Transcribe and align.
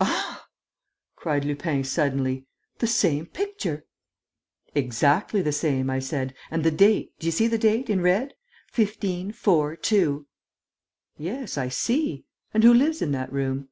"Ah!" 0.00 0.46
cried 1.14 1.44
Lupin, 1.44 1.84
suddenly. 1.84 2.46
"The 2.78 2.86
same 2.86 3.26
picture!" 3.26 3.84
"Exactly 4.74 5.42
the 5.42 5.52
same!" 5.52 5.90
I 5.90 5.98
said. 5.98 6.32
"And 6.50 6.64
the 6.64 6.70
date: 6.70 7.12
do 7.18 7.26
you 7.26 7.30
see 7.30 7.48
the 7.48 7.58
date, 7.58 7.90
in 7.90 8.00
red? 8.00 8.32
15. 8.72 9.32
4. 9.32 9.76
2." 9.76 10.26
"Yes, 11.18 11.58
I 11.58 11.68
see.... 11.68 12.24
And 12.54 12.64
who 12.64 12.72
lives 12.72 13.02
in 13.02 13.12
that 13.12 13.30
room?" 13.30 13.68